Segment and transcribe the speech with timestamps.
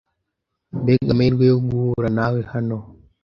[0.81, 2.77] Mbega amahirwe yo guhura nawe hano!